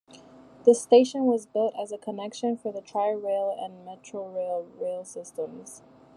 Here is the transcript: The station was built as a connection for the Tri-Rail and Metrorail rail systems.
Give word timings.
The 0.65 0.73
station 0.73 1.25
was 1.27 1.45
built 1.45 1.75
as 1.79 1.91
a 1.91 1.97
connection 1.99 2.57
for 2.57 2.71
the 2.71 2.81
Tri-Rail 2.81 3.51
and 3.61 3.85
Metrorail 3.85 4.65
rail 4.79 5.05
systems. 5.05 5.83